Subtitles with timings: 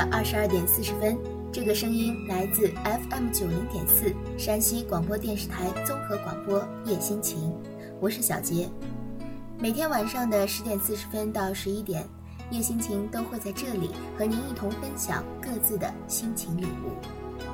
[0.00, 1.18] 的二十二点四十分，
[1.52, 7.52] 这个声音来自 FM 九零点四山西广播电视台综合广播夜心情，
[8.00, 8.66] 我是小杰。
[9.58, 12.02] 每天晚上的十点四十分到十一点，
[12.50, 16.92] 夜心情都会在这里和您一同分享各自的心情领悟。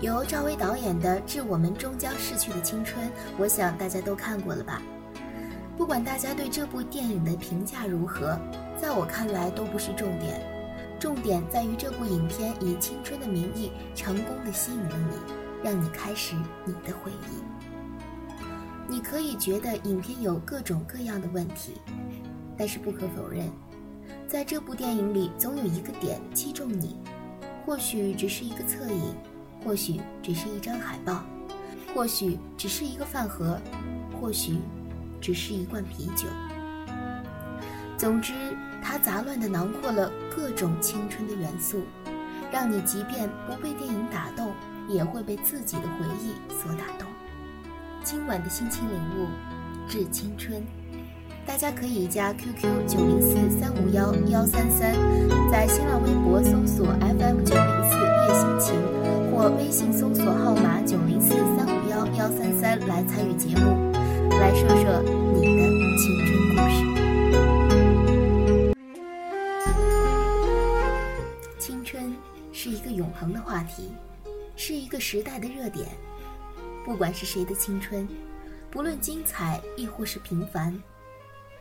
[0.01, 3.05] 由赵薇导演的《致我们终将逝去的青春》，
[3.39, 4.81] 我想大家都看过了吧？
[5.77, 8.39] 不管大家对这部电影的评价如何，
[8.81, 10.56] 在我看来都不是重点。
[10.99, 15.17] 重点在于这部影片以青春的名义成功的吸引了你，
[15.63, 17.43] 让你开始你的回忆。
[18.89, 21.73] 你可以觉得影片有各种各样的问题，
[22.57, 23.51] 但是不可否认，
[24.27, 26.97] 在这部电影里总有一个点击中你。
[27.65, 29.15] 或许只是一个侧影，
[29.65, 31.25] 或许只是一张海报，
[31.95, 33.61] 或许只是一个饭盒，
[34.21, 34.59] 或许
[35.21, 36.27] 只是一罐啤酒。
[37.99, 38.33] 总之。
[38.89, 41.83] 它杂乱地囊括了各种青春的元素，
[42.53, 44.53] 让你即便不被电影打动，
[44.89, 47.09] 也会被自己的回忆所打动。
[48.05, 49.27] 今晚的心情领悟，
[49.89, 50.63] 致青春。
[51.45, 54.95] 大家可以加 QQ 九零四三五幺幺三三，
[55.51, 58.77] 在新浪微博搜索 FM 九零四夜心情，
[59.33, 63.91] 或微信搜索号码九零四三五幺幺三三来参与节目，
[64.39, 65.03] 来说说
[65.35, 65.67] 你的
[65.99, 66.96] 青春故事。
[72.97, 73.93] 永恒的话题，
[74.57, 75.87] 是一个时代的热点。
[76.85, 78.09] 不管是谁的青春，
[78.71, 80.83] 不论精彩亦或是平凡，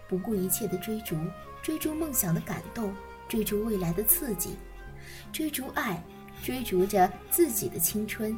[0.07, 1.17] 不顾一切的追逐，
[1.61, 2.95] 追逐梦想的感动，
[3.27, 4.55] 追逐未来的刺激，
[5.33, 6.01] 追逐爱，
[6.41, 8.37] 追逐着自己的青春，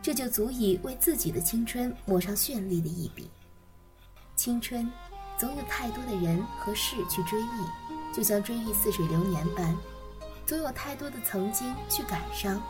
[0.00, 3.28] 这就足以为自己的青春抹上绚丽的一笔。
[4.36, 4.88] 青春，
[5.36, 9.76] 总有太多的人和事去追忆，就像追忆似水流年般。
[10.50, 12.60] 总有太多的曾经去感伤，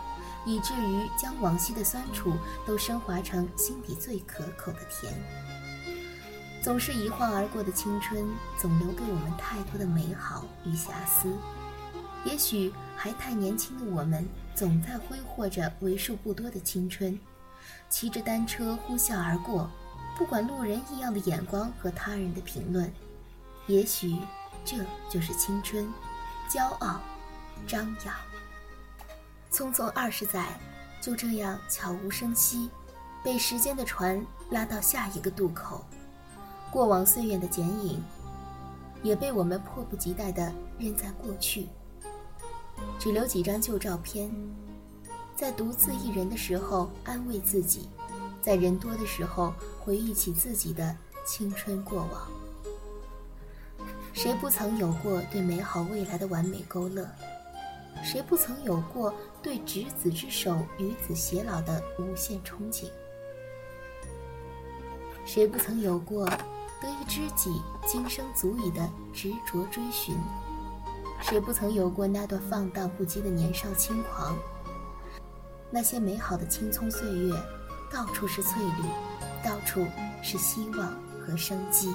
[0.44, 2.34] 以至于将往昔的酸楚
[2.66, 5.10] 都升华成心底最可口的甜。
[6.60, 11.34] 总是一晃而过的青春，总留给我们太多的美好与瑕疵。
[12.22, 17.18] 也许还太年轻的我们，总在挥霍着为数不多的青春，
[17.88, 19.70] 骑着单车呼啸而过，
[20.18, 22.92] 不管路人异样的眼光和他人的评论。
[23.68, 24.18] 也许
[24.66, 24.76] 这
[25.08, 25.90] 就是青春，
[26.46, 27.00] 骄傲。
[27.66, 28.14] 张扬，
[29.50, 30.58] 匆匆二十载，
[31.00, 32.70] 就这样悄无声息，
[33.22, 35.84] 被时间的船拉到下一个渡口。
[36.70, 38.02] 过往岁月的剪影，
[39.02, 41.66] 也被我们迫不及待地扔在过去，
[42.98, 44.30] 只留几张旧照片，
[45.34, 47.88] 在独自一人的时候安慰自己，
[48.40, 50.96] 在人多的时候回忆起自己的
[51.26, 52.28] 青春过往。
[54.12, 57.08] 谁不曾有过对美好未来的完美勾勒？
[58.02, 62.86] 谁不曾有过对执子之手与子偕老的无限憧憬？
[65.24, 67.50] 谁不曾有过得一知己
[67.86, 70.16] 今生足矣的执着追寻？
[71.20, 74.36] 谁不曾有过那段放荡不羁的年少轻狂？
[75.70, 77.34] 那些美好的青葱岁月，
[77.92, 78.88] 到处是翠绿，
[79.44, 79.86] 到处
[80.22, 80.88] 是希望
[81.20, 81.94] 和生机。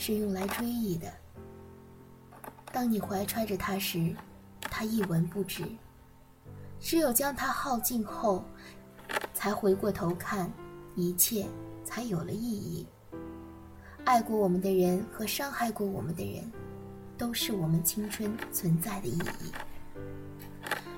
[0.00, 1.12] 是用来追忆的。
[2.72, 4.16] 当你怀揣着它时，
[4.62, 5.64] 它一文不值；
[6.80, 8.42] 只有将它耗尽后，
[9.34, 10.50] 才回过头看，
[10.96, 11.46] 一切
[11.84, 12.86] 才有了意义。
[14.06, 16.50] 爱过我们的人和伤害过我们的人，
[17.18, 19.52] 都是我们青春存在的意义。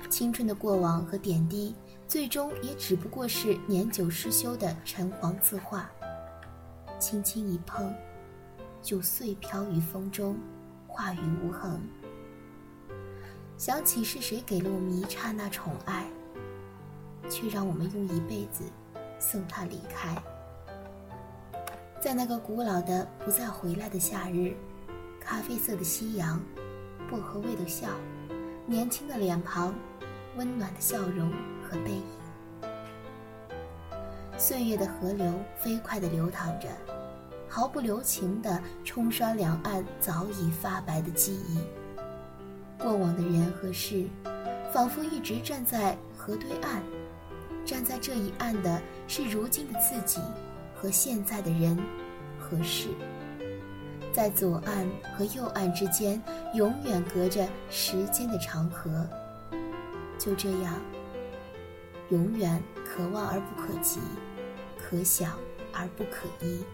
[0.09, 1.75] 青春的过往和点滴，
[2.07, 5.91] 最终也只不过是年久失修的陈黄字画，
[6.97, 7.93] 轻轻一碰。
[8.83, 10.37] 就碎飘于风中，
[10.85, 11.81] 化于无痕。
[13.57, 16.05] 想起是谁给了我们一刹那宠爱，
[17.29, 18.65] 却让我们用一辈子
[19.17, 20.21] 送他离开。
[22.01, 24.53] 在那个古老的不再回来的夏日，
[25.21, 26.41] 咖啡色的夕阳，
[27.09, 27.87] 薄荷味的笑，
[28.65, 29.73] 年轻的脸庞，
[30.35, 31.31] 温暖的笑容
[31.63, 32.03] 和背影。
[34.37, 36.67] 岁月的河流飞快地流淌着。
[37.55, 41.59] 毫不留情地冲刷两岸早已发白的记忆。
[42.79, 44.07] 过往的人和事，
[44.73, 46.81] 仿佛一直站在河对岸，
[47.63, 50.19] 站在这一岸的是如今的自己
[50.73, 51.77] 和现在的人
[52.39, 52.87] 和事。
[54.11, 56.19] 在左岸和右岸之间，
[56.55, 59.07] 永远隔着时间的长河。
[60.17, 60.81] 就这样，
[62.09, 63.99] 永远可望而不可及，
[64.75, 65.37] 可想
[65.71, 66.65] 而不可依。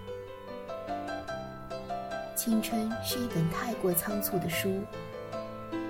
[2.39, 4.79] 青春是一本太过仓促的书，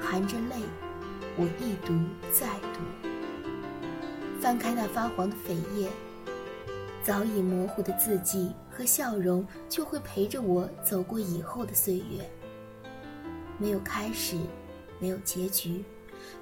[0.01, 0.55] 含着泪，
[1.37, 1.93] 我一读
[2.33, 2.79] 再读。
[4.41, 5.87] 翻开那发黄的扉页，
[7.03, 12.27] 早已模糊的字迹和笑容，就会陪着我走过以后的岁月。
[13.59, 14.35] 没有开始，
[14.97, 15.85] 没有结局，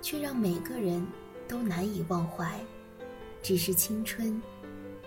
[0.02, 1.06] 却让每个人
[1.50, 2.58] 都难以忘怀。
[3.44, 4.42] 只是青春，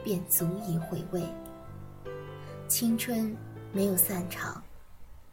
[0.05, 1.23] 便足以回味。
[2.69, 3.35] 青春
[3.73, 4.63] 没有散场。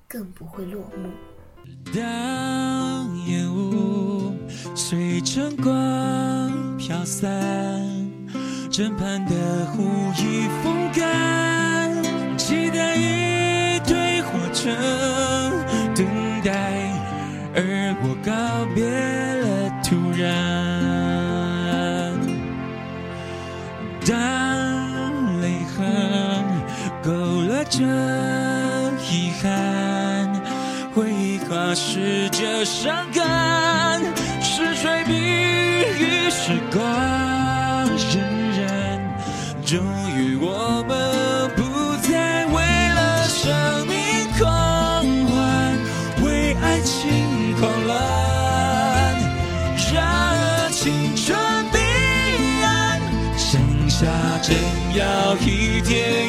[0.10, 1.10] 更不会落幕。
[1.94, 4.34] 当烟雾
[4.74, 5.68] 随晨光
[6.78, 7.30] 飘散，
[8.72, 9.84] 枕畔的湖
[10.18, 11.92] 已风干，
[12.38, 14.72] 期待一堆火车
[15.94, 16.06] 等
[16.42, 16.90] 待，
[17.54, 18.86] 而我告别
[19.42, 20.26] 了突然。
[24.06, 25.76] 当泪痕
[27.04, 27.12] 勾
[27.42, 27.84] 勒着
[31.70, 34.02] 那是这伤感，
[34.42, 36.82] 是谁比喻时光
[37.98, 38.18] 荏
[38.56, 38.58] 苒？
[39.66, 39.78] 终
[40.16, 41.62] 于我们不
[42.08, 42.56] 再为
[42.96, 43.98] 了生命
[44.40, 44.48] 狂
[45.28, 45.78] 欢，
[46.24, 49.14] 为爱情狂乱，
[49.94, 51.38] 让青春
[51.74, 51.78] 彼
[52.64, 53.02] 岸，
[53.38, 53.60] 剩
[53.90, 54.08] 下
[54.42, 54.56] 正
[54.96, 56.27] 要一天。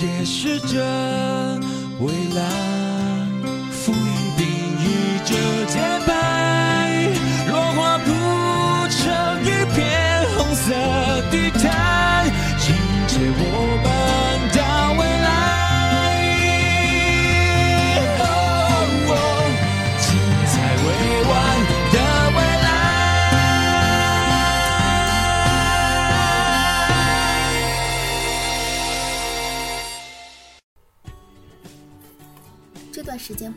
[0.00, 1.60] 解释着
[2.00, 2.89] 未来。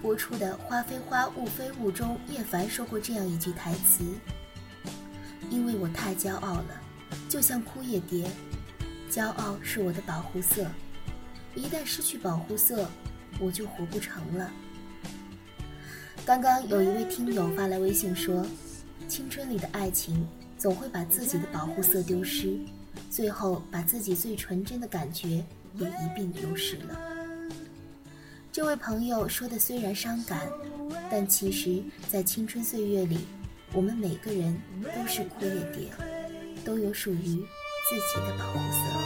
[0.04, 4.04] 播出的《花非花，雾非雾》中，叶凡说过这样一句台词
[5.50, 6.82] ：“因为我太骄傲了，
[7.30, 8.30] 就像枯叶蝶，
[9.10, 10.68] 骄傲是我的保护色，
[11.56, 12.86] 一旦失去保护色，
[13.40, 14.52] 我就活不成了。”
[16.26, 18.46] 刚刚有一位听友发来微信说
[19.08, 20.28] ：“青春里的爱情
[20.58, 22.60] 总会把自己的保护色丢失，
[23.10, 27.00] 最后把自己最纯真的感觉也一并丢失了。”
[28.54, 30.48] 这位朋友说的虽然伤感，
[31.10, 33.18] 但其实，在青春岁月里，
[33.74, 35.90] 我们每个人都是枯叶蝶，
[36.64, 39.03] 都有属于自己的保护色。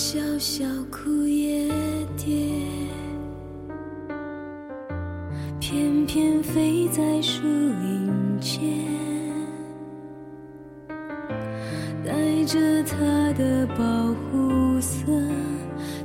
[0.00, 1.68] 小小枯叶
[2.16, 2.32] 蝶，
[5.58, 8.62] 翩翩飞在树林间，
[12.06, 15.04] 带着它的保护色，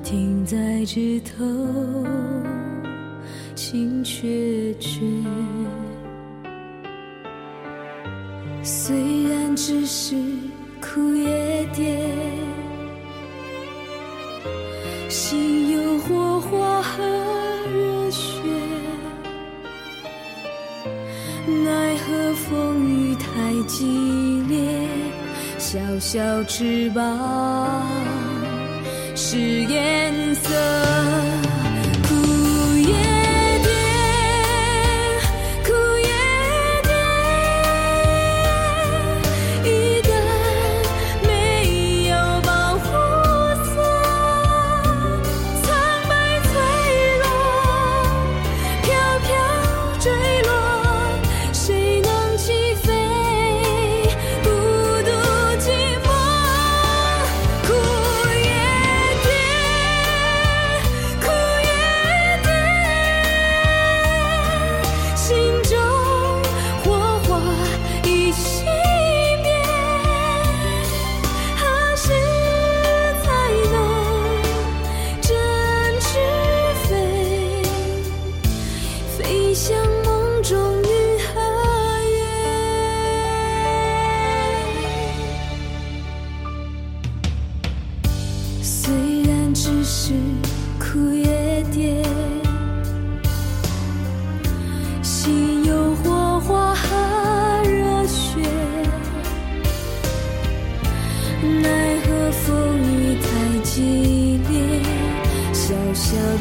[0.03, 1.45] 停在枝头，
[3.53, 5.01] 心却倦。
[8.63, 10.15] 虽然只是
[23.67, 24.87] 激烈，
[25.57, 27.87] 小小翅膀
[29.15, 30.49] 是颜色。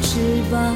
[0.01, 0.19] 翅
[0.51, 0.75] 膀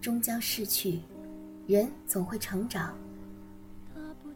[0.00, 1.00] 终将逝去，
[1.66, 2.94] 人总会成长。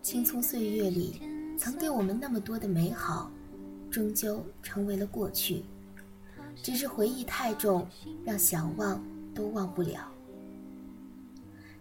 [0.03, 1.21] 青葱岁月里，
[1.59, 3.31] 曾给我们那么多的美好，
[3.91, 5.63] 终究成为了过去。
[6.63, 7.87] 只是回忆太重，
[8.25, 9.03] 让想忘
[9.35, 10.11] 都忘不了。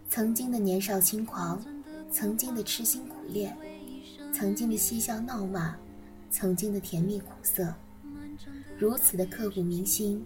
[0.08, 1.62] 曾经的年少轻狂，
[2.10, 3.56] 曾经的痴心苦恋，
[4.32, 5.76] 曾经的嬉笑闹骂，
[6.30, 7.74] 曾经的甜蜜苦涩，
[8.78, 10.24] 如此的刻骨铭心。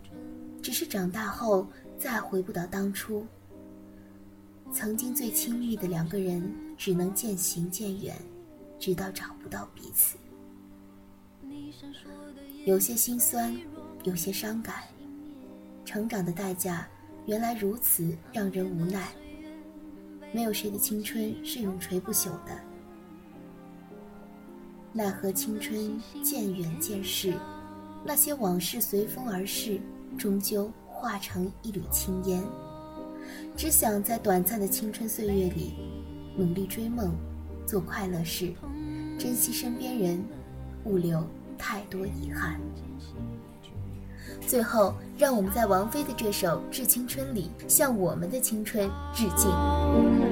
[0.61, 1.67] 只是长大后
[1.99, 3.27] 再回不到当初。
[4.73, 8.15] 曾经最亲密的两个人，只能渐行渐远，
[8.79, 10.17] 直到找不到彼此。
[12.65, 13.57] 有些心酸，
[14.05, 14.85] 有些伤感。
[15.85, 16.87] 成长的代价，
[17.25, 19.09] 原来如此让人无奈。
[20.33, 22.61] 没有谁的青春是永垂不朽的。
[24.93, 27.33] 奈何青春渐远渐逝，
[28.05, 29.81] 那些往事随风而逝，
[30.19, 32.43] 终究化成一缕青烟。
[33.57, 35.75] 只想在短暂的青春岁月里，
[36.37, 37.13] 努力追梦，
[37.67, 38.53] 做快乐事，
[39.19, 40.25] 珍惜身边人，
[40.85, 41.25] 勿留
[41.57, 42.61] 太多遗憾。
[44.47, 50.28] 最后，让我们在王菲的这首《致青春》里，向我们的青春致敬。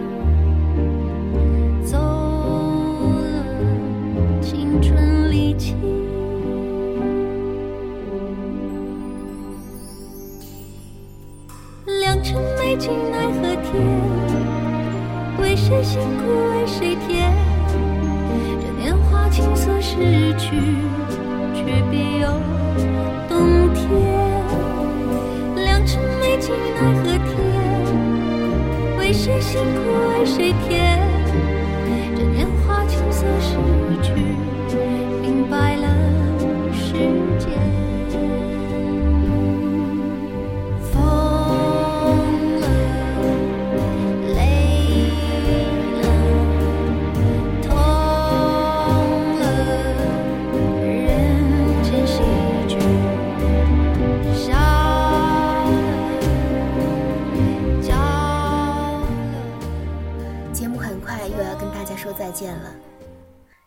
[62.36, 62.70] 见了，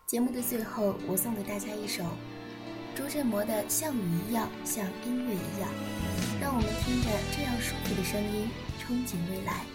[0.06, 2.04] 节目的最后我送给大家一首
[2.96, 4.00] 朱振模的《像雨
[4.30, 5.68] 一样，像音乐一样》，
[6.40, 8.48] 让我们听着这样舒服的声音，
[8.80, 9.66] 憧憬未来。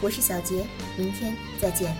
[0.00, 0.64] 我是小杰，
[0.96, 1.92] 明天再见。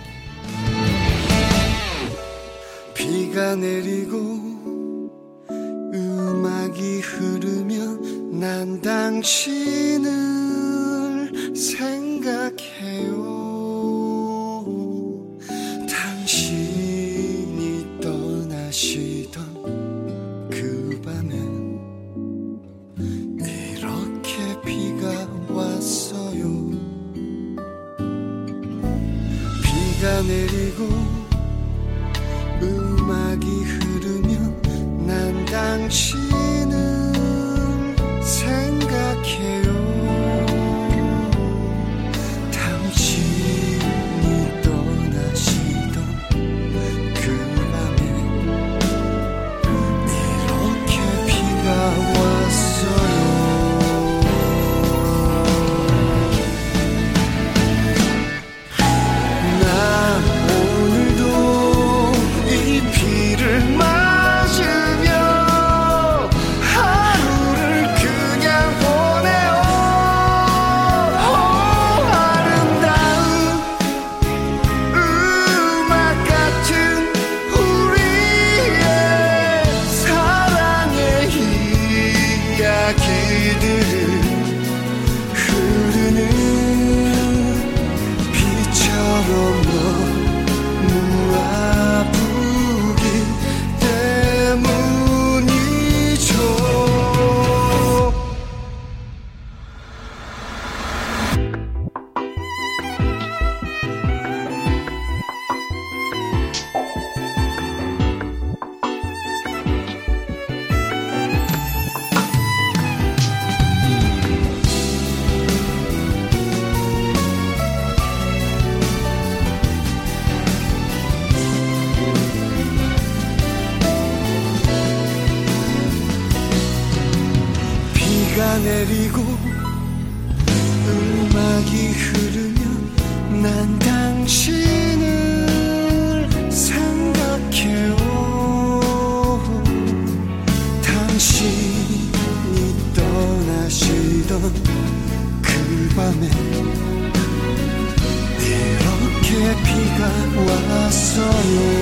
[149.31, 150.07] 이렇게 비가
[150.43, 151.80] 왔어요.